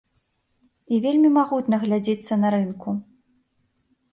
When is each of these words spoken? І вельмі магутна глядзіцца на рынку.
І 0.95 0.99
вельмі 1.03 1.29
магутна 1.35 1.75
глядзіцца 1.83 2.33
на 2.45 2.53
рынку. 2.59 2.89